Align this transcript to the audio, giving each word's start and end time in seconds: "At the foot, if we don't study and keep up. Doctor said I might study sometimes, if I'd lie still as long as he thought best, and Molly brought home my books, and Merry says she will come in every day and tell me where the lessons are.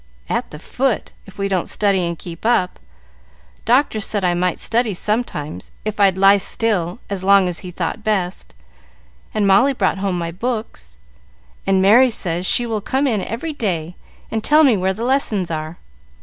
"At 0.27 0.49
the 0.49 0.57
foot, 0.57 1.11
if 1.27 1.37
we 1.37 1.47
don't 1.47 1.69
study 1.69 2.03
and 2.07 2.17
keep 2.17 2.43
up. 2.43 2.79
Doctor 3.65 3.99
said 3.99 4.23
I 4.23 4.33
might 4.33 4.59
study 4.59 4.95
sometimes, 4.95 5.69
if 5.85 5.99
I'd 5.99 6.17
lie 6.17 6.37
still 6.37 6.97
as 7.07 7.23
long 7.23 7.47
as 7.47 7.59
he 7.59 7.69
thought 7.69 8.03
best, 8.03 8.55
and 9.31 9.45
Molly 9.45 9.73
brought 9.73 9.99
home 9.99 10.17
my 10.17 10.31
books, 10.31 10.97
and 11.67 11.83
Merry 11.83 12.09
says 12.09 12.47
she 12.47 12.65
will 12.65 12.81
come 12.81 13.05
in 13.05 13.21
every 13.21 13.53
day 13.53 13.95
and 14.31 14.43
tell 14.43 14.63
me 14.63 14.75
where 14.75 14.95
the 14.95 15.05
lessons 15.05 15.51
are. 15.51 15.77